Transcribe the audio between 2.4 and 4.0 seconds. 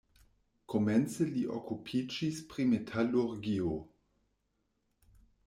pri metalurgio.